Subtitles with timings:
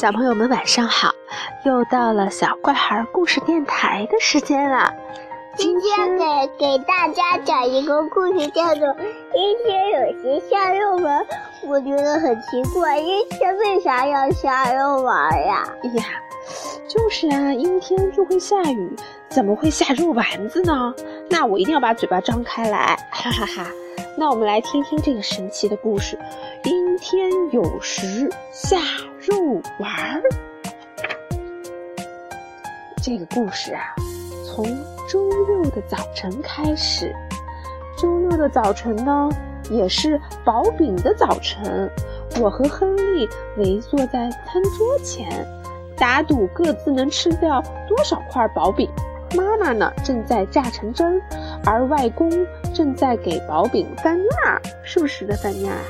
[0.00, 1.10] 小朋友们晚上好，
[1.62, 4.90] 又到了小怪孩故事电台的时间了。
[5.56, 6.24] 今天给
[6.58, 8.88] 给大家讲一个故事，叫做
[9.34, 11.20] 《阴天有些下肉丸》。
[11.68, 15.68] 我觉得很奇怪，阴天为啥要下肉丸呀？
[15.82, 16.04] 哎呀，
[16.88, 18.96] 就是啊，阴天就会下雨，
[19.28, 20.94] 怎么会下肉丸子呢？
[21.28, 23.70] 那我一定要把嘴巴张开来，哈哈哈！
[24.16, 26.18] 那我们来听听这个神奇的故事：
[26.64, 28.76] 阴天有时下
[29.18, 30.22] 肉丸儿。
[33.02, 33.82] 这个故事啊，
[34.46, 34.66] 从
[35.08, 37.10] 周六的早晨开始。
[37.96, 39.30] 周六的早晨呢，
[39.70, 41.90] 也是薄饼的早晨。
[42.38, 43.26] 我和亨利
[43.56, 45.26] 围坐在餐桌前，
[45.96, 48.86] 打赌各自能吃掉多少块薄饼。
[49.34, 51.18] 妈妈呢，正在榨成汁儿，
[51.64, 52.30] 而外公
[52.74, 55.80] 正在给薄饼翻面儿，是不是在翻面啊？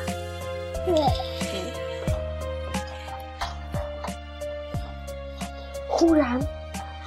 [0.95, 1.05] 对。
[5.89, 6.41] 忽然，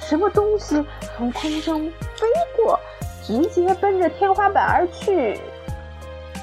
[0.00, 0.82] 什么东西
[1.16, 2.26] 从空中飞
[2.56, 2.78] 过，
[3.22, 5.38] 直接奔着天花板而去，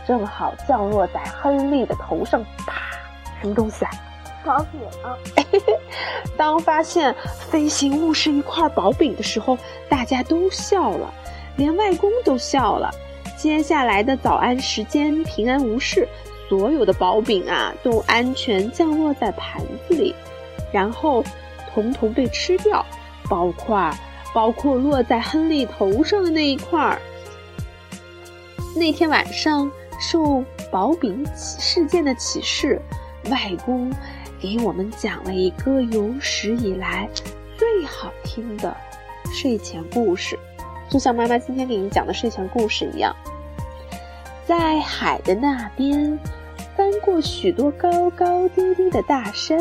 [0.06, 2.44] 正好降落在亨利的头上。
[2.68, 2.82] 啪！
[3.42, 3.92] 什么东西啊？
[4.44, 4.82] 薄饼。
[6.38, 7.16] 当发现
[7.50, 11.14] 飞行物是一块薄饼的时候，大家都笑了，
[11.56, 12.92] 连外公都笑了。
[13.38, 16.08] 接下来的早安时间平安无事，
[16.52, 20.14] 所有的薄饼啊都安全降落在盘子里，
[20.74, 21.24] 然后。
[21.74, 22.86] 统统被吃掉，
[23.30, 23.90] 包括
[24.34, 27.00] 包括落在亨利头上的那一块儿。
[28.76, 32.82] 那天晚上，受薄饼事件的启示，
[33.30, 33.90] 外公
[34.38, 37.10] 给我们讲了一个有史以来
[37.58, 38.76] 最好听的
[39.32, 40.38] 睡前故事，
[40.90, 43.16] 就像妈妈今天给你讲的睡前故事一样。
[44.46, 46.20] 在海的那边，
[46.76, 49.60] 翻过许多高高低低的大山。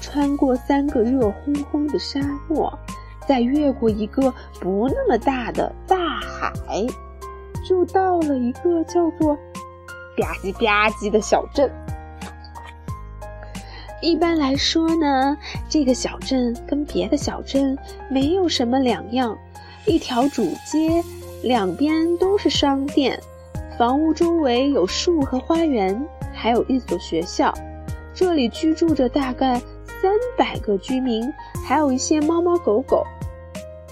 [0.00, 2.78] 穿过三个热烘烘的沙漠，
[3.26, 6.86] 再越过一个不那么大的大海，
[7.66, 9.34] 就到了一个叫做
[10.18, 11.70] “吧唧吧唧”的小镇。
[14.02, 15.36] 一般来说呢，
[15.70, 17.76] 这个小镇跟别的小镇
[18.10, 19.36] 没有什么两样，
[19.86, 21.02] 一条主街，
[21.42, 23.18] 两边都是商店，
[23.78, 26.06] 房屋周围有树和花园，
[26.44, 27.54] 还有一所学校。
[28.12, 29.58] 这里居住着大概。
[30.02, 31.32] 三百个居民，
[31.66, 33.06] 还有一些猫猫狗狗，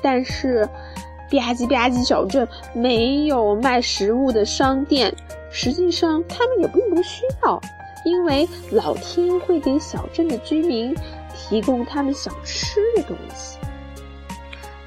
[0.02, 5.14] 但是吧唧吧唧小镇没有卖食物的商店。
[5.50, 7.58] 实际上，他们也并不需要，
[8.04, 10.94] 因为老天会给小镇的居民
[11.34, 13.56] 提供他们想吃的东西。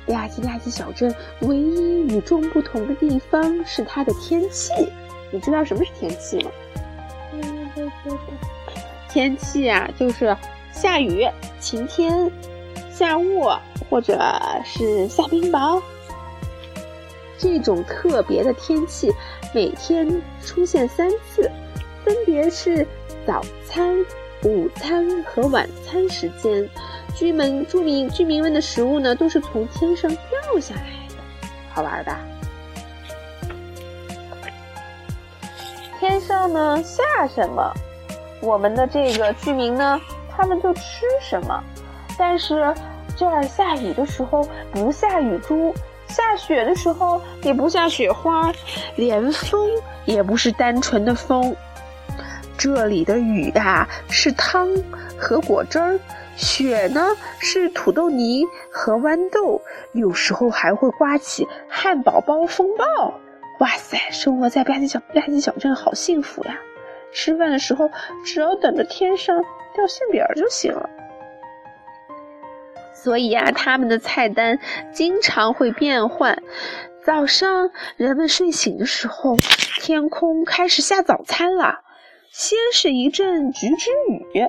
[0.05, 1.11] 吧唧吧唧小镇
[1.41, 4.71] 唯一与众不同的地方是它的天气。
[5.31, 6.51] 你知道什么是天气吗？
[9.09, 10.35] 天气啊，就是。
[10.71, 11.25] 下雨、
[11.57, 12.29] 晴天、
[12.91, 13.49] 下雾，
[13.89, 14.19] 或者
[14.65, 15.81] 是下冰雹，
[17.37, 19.09] 这种特别的天气
[19.53, 21.49] 每天出现三次，
[22.03, 22.85] 分别是
[23.25, 24.05] 早餐、
[24.43, 26.69] 午餐和晚餐时间。
[27.15, 31.15] 居民、居民、居民们的食物呢，都是从天上掉下来的，
[31.71, 32.19] 好玩吧？
[36.01, 37.01] 天上呢下
[37.33, 37.73] 什么，
[38.45, 39.99] 我们的这个居民呢？
[40.29, 41.63] 他们就吃什么，
[42.17, 42.73] 但是
[43.17, 45.73] 这儿下雨的时候不下雨珠，
[46.07, 48.51] 下雪的时候也不下雪花，
[48.97, 49.69] 连风
[50.03, 51.55] 也不是单纯的风。
[52.57, 54.69] 这里的雨啊是汤
[55.17, 55.99] 和果汁儿，
[56.35, 57.01] 雪呢
[57.39, 59.61] 是土豆泥和豌豆，
[59.93, 63.13] 有时候还会刮起汉堡包风暴。
[63.59, 66.57] 哇塞，生活在吧唧小吧唧小镇好幸福呀！
[67.15, 67.89] 吃饭的时候
[68.23, 69.43] 只要等着天上。
[69.75, 70.89] 掉馅饼就行了，
[72.93, 74.57] 所以呀，他们的菜单
[74.93, 76.41] 经常会变换。
[77.03, 79.35] 早上人们睡醒的时候，
[79.81, 81.81] 天空开始下早餐了。
[82.31, 84.47] 先是一阵橘汁雨，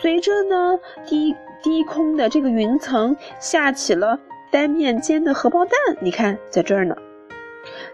[0.00, 4.18] 随着呢低低空的这个云层下起了
[4.50, 6.96] 单面煎的荷包蛋，你看在这儿呢。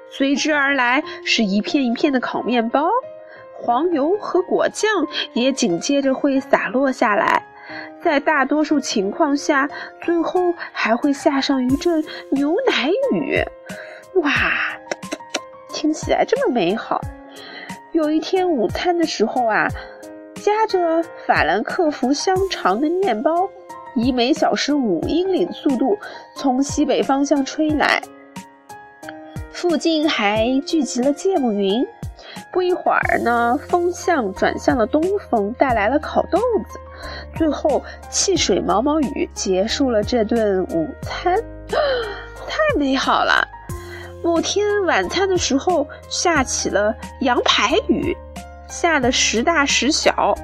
[0.08, 2.88] 随之而来是一片一片的烤面包。
[3.62, 4.91] 黄油和果酱
[5.35, 7.44] 也紧接着会洒落下来，
[8.03, 9.69] 在大多数情况下，
[10.03, 13.41] 最后还会下上一阵牛奶雨。
[14.17, 14.32] 哇，
[15.73, 17.00] 听起来这么美好！
[17.93, 19.69] 有一天午餐的时候啊，
[20.35, 23.49] 夹着法兰克福香肠的面包，
[23.94, 25.97] 以每小时五英里的速度
[26.35, 28.03] 从西北方向吹来，
[29.53, 31.87] 附近还聚集了芥末云。
[32.50, 36.38] 不一会儿呢，风向转向了东风，带来了烤豆
[36.69, 36.79] 子。
[37.34, 41.37] 最后汽水毛毛雨结束了这顿午餐，
[42.46, 43.46] 太美好了。
[44.23, 48.17] 某天晚餐的时候下起了羊排雨，
[48.69, 50.37] 下的时大时小，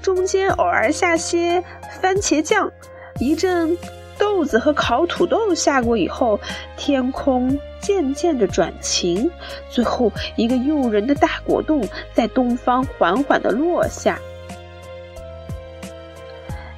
[0.00, 1.64] 中间偶尔下些
[2.00, 2.70] 番茄酱，
[3.18, 3.76] 一阵
[4.22, 6.38] 豆子和烤土豆下过以后，
[6.76, 9.28] 天空渐渐的转晴，
[9.68, 11.82] 最后一个诱人的大果冻
[12.14, 14.16] 在东方缓缓的落下。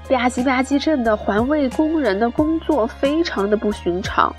[0.09, 4.35] 吧唧吧唧镇的环卫工人的工作非常的不寻常，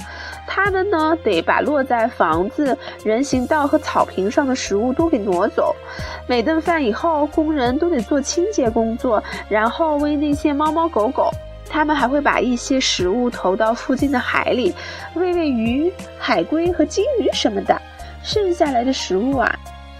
[0.48, 5.76] 他们呢得把落在房子、人行道和草坪上的食物都给挪走。
[6.28, 11.30] 每顿饭以后，工人都得做清洁工作，然后喂那些猫猫狗狗。
[11.70, 14.74] 他们还会把一些食物投到附近的海里，
[15.16, 17.82] 喂喂鱼、海龟和金鱼什么的。
[18.24, 19.54] 剩下来的食物啊。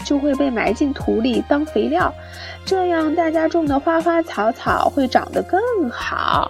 [0.04, 2.14] 就会被埋进土里当肥料，
[2.64, 5.58] 这样大家种的花花草草会长得更
[5.90, 6.48] 好。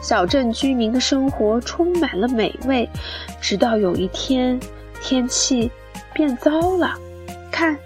[0.00, 2.88] 小镇居民的生活充满了美味，
[3.40, 4.60] 直到有一天
[5.02, 5.68] 天气
[6.12, 6.94] 变糟了。
[7.50, 7.76] 看，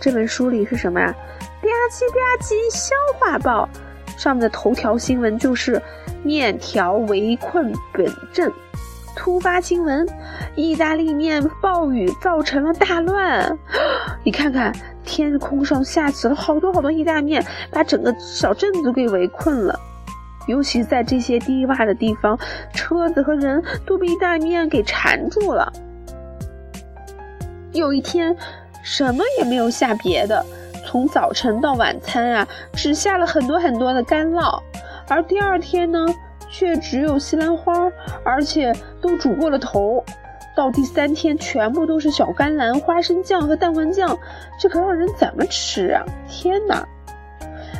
[0.00, 1.08] 这本书里是什么呀？
[1.08, 3.68] 吧唧吧唧消化报，
[4.20, 5.80] 上面的头条新闻就是
[6.22, 8.52] 面条围困本镇。
[9.16, 10.06] 突发新闻：
[10.54, 13.58] 意大利面暴雨造成了大乱。
[14.22, 14.70] 你看看，
[15.06, 19.80] 天空上下起了好多好多意大利面，把整个小镇都给围困了。
[20.46, 22.38] 尤其在这些低洼的地方，
[22.74, 25.72] 车子和人都被意大利面给缠住了。
[27.72, 28.36] 有一天，
[28.82, 30.44] 什么也没有下别的，
[30.90, 34.60] 从早晨到晚餐啊，只下了很多很多的干酪。
[35.06, 36.04] 而第二天呢？
[36.50, 37.88] 却只有西兰花，
[38.24, 40.04] 而且都煮过了头。
[40.56, 44.18] 到第三天，全部都是小甘蓝、花生酱和蛋黄酱，
[44.58, 46.02] 这可让人怎么吃啊？
[46.28, 46.84] 天哪！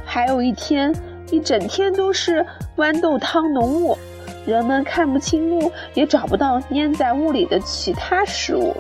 [0.04, 0.94] 还有一天，
[1.32, 2.46] 一整天都是
[2.76, 3.98] 豌豆汤浓雾，
[4.46, 8.72] 人们看不清路，也找不到粘在雾里的其他食物。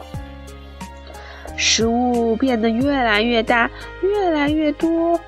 [1.60, 3.70] 食物变得越来越大，
[4.00, 5.20] 越来越多。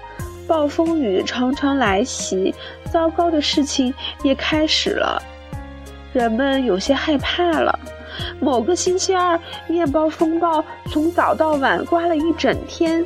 [0.48, 2.54] 暴风雨常常来袭，
[2.90, 3.92] 糟糕的事情
[4.22, 5.22] 也开始了。
[6.14, 7.78] 人们有些害怕了。
[8.40, 9.38] 某个星期二，
[9.68, 13.04] 面包风暴从早到晚刮了一整天，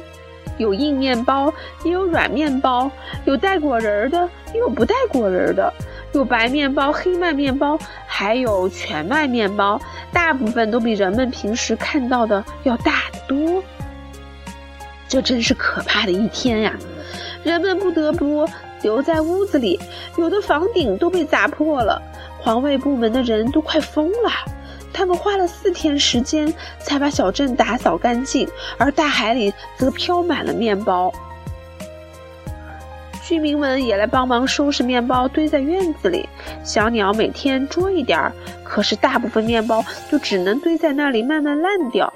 [0.56, 1.52] 有硬面包，
[1.84, 2.88] 也有软面包，
[3.24, 5.72] 有带果仁的，也有不带果仁的，
[6.16, 9.78] 有白面包、黑麦面包，还有全麦面包。
[10.12, 13.62] 大部分都比人们平时看到的要大得多。
[15.06, 16.74] 这真是可怕的一天呀！
[17.44, 18.48] 人们不得不
[18.80, 19.78] 留在屋子里，
[20.16, 22.00] 有的房顶都被砸破了。
[22.40, 24.30] 环卫部门的人都快疯了，
[24.92, 28.48] 他们花了四天时间才把小镇打扫干净，
[28.78, 31.12] 而大海里则飘满了面包。
[33.26, 36.28] 居民们也来帮忙收拾面包，堆在院子里。
[36.62, 38.32] 小鸟每天捉一点儿，
[38.62, 42.12] 可是大部分面包就只能堆在那里慢慢烂掉。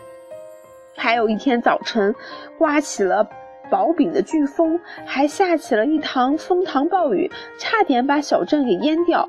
[0.96, 2.14] 还有一天早晨，
[2.56, 3.28] 刮起了。
[3.68, 7.28] 薄饼的飓风还下起了一堂风糖暴雨，
[7.58, 9.28] 差点把小镇给淹掉。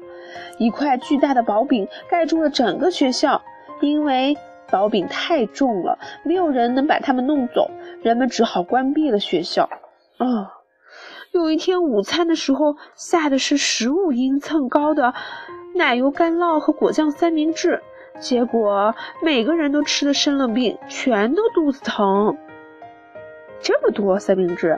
[0.60, 3.42] 一块巨大的薄饼盖住了整个学校，
[3.80, 4.38] 因为
[4.70, 7.72] 薄饼太重了，没有人能把它们弄走，
[8.04, 9.68] 人们只好关闭了学校。
[10.18, 10.61] 啊，
[11.32, 15.14] 有一天午餐的时候，下的是十五英寸高的
[15.74, 17.82] 奶油干酪和果酱三明治，
[18.20, 22.38] 结果每个人都吃的生了病，全都肚子疼。
[23.62, 24.78] 这么多三明治，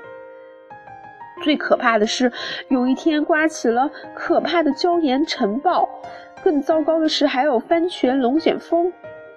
[1.43, 2.31] 最可怕的是，
[2.67, 5.89] 有一天刮起了可怕的椒盐尘暴，
[6.43, 8.93] 更糟糕的是还有番茄龙卷风，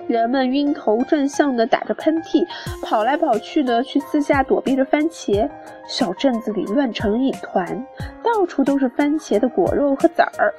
[0.08, 2.46] 人们晕头转向的打着喷嚏，
[2.82, 5.48] 跑来跑去的去四下躲避着番茄，
[5.88, 7.86] 小镇子里乱成一团，
[8.22, 10.54] 到处都是番茄的果肉和籽儿。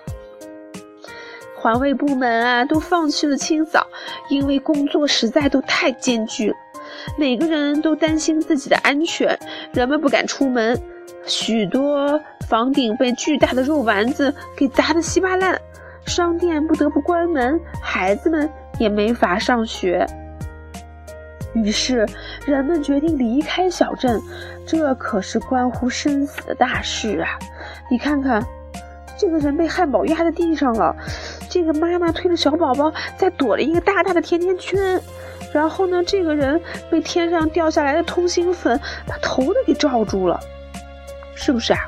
[1.55, 3.87] 环卫部门啊，都放弃了清扫，
[4.29, 6.55] 因为工作实在都太艰巨了。
[7.17, 9.37] 每个人都担心自己的安全，
[9.73, 10.79] 人们不敢出门，
[11.25, 15.59] 许多房顶被巨大的肉丸子给砸得稀巴烂，
[16.07, 18.49] 商店不得不关门，孩子们
[18.79, 20.07] 也没法上学。
[21.53, 22.05] 于是，
[22.45, 24.19] 人们决定离开小镇，
[24.65, 27.37] 这可是关乎生死的大事啊！
[27.91, 28.43] 你看看，
[29.17, 30.95] 这个人被汉堡压在地上了，
[31.49, 34.99] 这个妈妈推着小宝宝在躲了一个大大的甜甜圈。
[35.53, 36.03] 然后呢？
[36.03, 36.61] 这个人
[36.91, 40.39] 被天上掉下来的通心粉把头都给罩住了，
[41.35, 41.79] 是不是啊？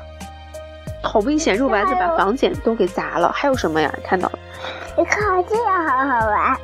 [1.02, 1.56] 好危险！
[1.56, 3.32] 肉丸子把房间都给砸了。
[3.32, 3.92] 还有什么呀？
[4.04, 4.38] 看到了？
[4.96, 6.56] 你看这样好好玩。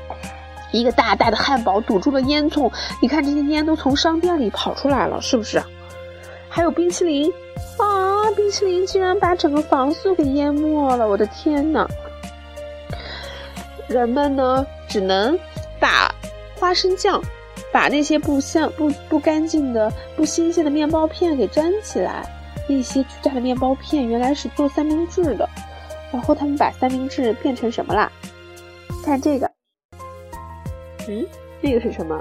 [0.72, 5.62] 一个大大的汉堡堵住了烟囱，你看这些烟都从商店里跑出来了，是不是？
[6.48, 7.32] 还有冰淇淋，
[7.78, 8.30] 啊！
[8.36, 11.08] 冰淇淋居然把整个房子给淹没了！
[11.08, 11.86] 我的天哪！
[13.86, 15.38] 人们呢，只能
[15.78, 16.12] 把
[16.58, 17.22] 花生酱，
[17.72, 22.26] 把那些不香、不不干净的、不新鲜的面包片给粘起来。
[22.68, 25.48] 那些巨大的面包片原来是做三明治的。
[26.12, 28.10] 然后他们把三明治变成什么啦？
[29.04, 29.50] 看这个，
[31.08, 31.26] 嗯，
[31.60, 32.18] 那个是什么？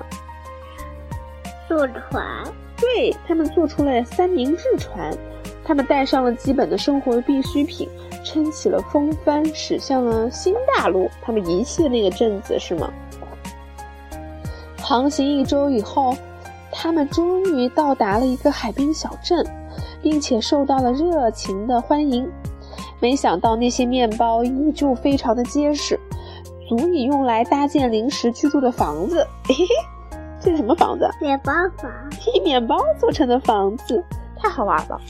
[1.68, 2.44] 坐船。
[2.78, 5.16] 对他们做出了三明治船。
[5.64, 7.90] 他们带上了基本的生活必需品，
[8.24, 11.10] 撑起了风帆，驶向了新大陆。
[11.24, 12.92] 他们遗弃了那个镇子，是吗？
[14.80, 16.16] 航行一周以后，
[16.72, 19.44] 他们终于到达了一个海滨小镇，
[20.06, 22.32] 并且受到了热情的欢迎。
[23.00, 26.00] 没想到那些面包依旧非常的结实，
[26.70, 29.26] 足以用来搭建临时居住的房子。
[29.46, 29.66] 嘿嘿，
[30.40, 31.10] 这是什么房子？
[31.20, 31.92] 面包房。
[32.36, 34.04] 以 面包做成的房子，
[34.38, 35.02] 太好玩了。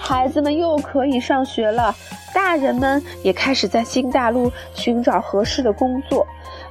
[0.00, 1.94] 孩子们又可以上学了，
[2.34, 6.26] 大人们也开始在新大陆寻找合适的工作。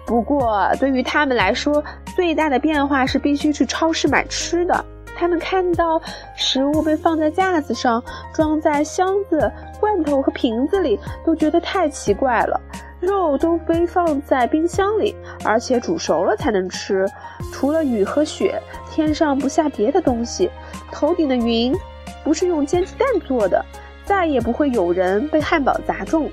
[0.06, 1.82] 不过，对于他们来说，
[2.14, 4.84] 最大的变化是必须去超市买吃的。
[5.18, 6.00] 他们看到
[6.36, 12.62] 食物被放在架子上，装在箱子、罐头和瓶子里，都觉得太奇怪了。
[13.00, 17.06] 肉都被放在冰箱里，而且煮熟了才能吃。
[17.52, 20.50] 除了雨和雪，天上不下别的东西。
[20.92, 21.76] 头顶的云。
[22.24, 23.64] 不是用煎鸡蛋做的，
[24.04, 26.30] 再也不会有人被汉堡砸中，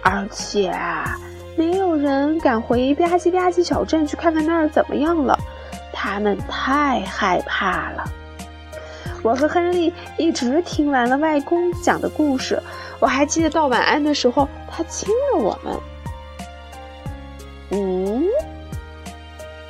[0.00, 0.72] 而且
[1.56, 5.36] 没有人敢回吧唧吧唧小镇去看看那儿怎么样了，
[6.06, 8.04] 他们太害怕了。
[9.24, 12.62] 我和亨利一直听完了外公讲的故事，
[13.00, 15.76] 我还记得到晚安的时候，他亲了我们。
[17.70, 18.24] 嗯，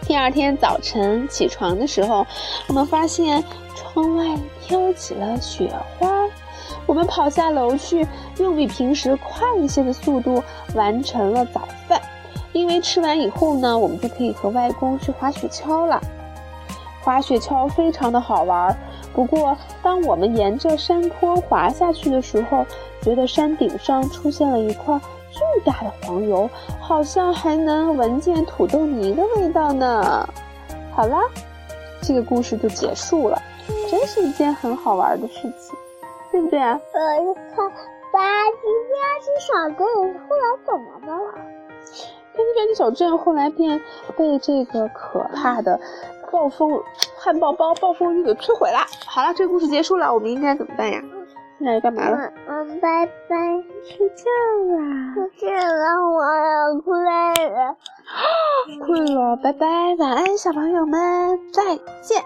[0.03, 2.27] 第二天早晨起床的时候，
[2.69, 3.43] 我们发现。
[3.75, 6.09] 窗外飘起了雪花，
[6.85, 8.07] 我们跑下楼去，
[8.39, 10.43] 用比平时快一些的速度
[10.75, 12.01] 完成了早饭。
[12.53, 15.99] 因为吃完以后呢，我们就可以和外公去滑雪橇了。
[17.07, 18.77] 滑雪橇非常的好玩，
[19.15, 22.67] 不过当我们沿着山坡滑下去的时候，
[23.01, 24.99] 觉得山顶上出现了一块
[25.31, 30.29] 巨大的黄油，好像还能闻见土豆泥的味道呢。
[30.91, 31.17] 好了，
[32.03, 33.41] 这个故事就结束了。
[33.89, 35.77] 真是一件很好玩的事情，
[36.33, 36.73] 对不对啊？
[36.93, 37.01] 呃，
[37.55, 38.19] 看吧
[38.51, 39.87] 唧吧唧小镇
[40.29, 41.33] 后来怎么了？
[41.33, 41.39] 吧
[42.35, 43.81] 唧吧唧小镇后来便
[44.17, 45.81] 被这个可怕的
[46.37, 46.79] 暴风
[47.17, 48.81] 汉堡包暴风雨给摧毁了。
[49.07, 51.03] 好了，这个故事结束了，我们应该怎么办呀？
[51.59, 52.31] 现在干嘛了？
[52.47, 53.37] 嗯，拜拜，
[53.83, 54.25] 睡觉
[54.77, 55.15] 啦。
[55.39, 57.77] 睡了，我要困了。
[58.85, 59.67] 困了，拜拜，
[59.99, 61.63] 晚安，小朋友们，再
[62.03, 62.23] 见。